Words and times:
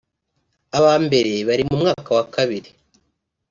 aba 0.77 0.93
mbere 1.05 1.33
bari 1.47 1.63
mu 1.69 1.75
mwaka 1.81 2.09
wa 2.17 2.25
kabiri 2.35 2.69